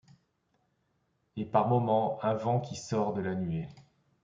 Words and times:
Et 1.37 1.45
par 1.45 1.67
moments 1.67 2.17
un 2.23 2.33
vent 2.33 2.59
qui 2.59 2.75
sort 2.75 3.13
de 3.13 3.21
la 3.21 3.35
nuée 3.35 3.67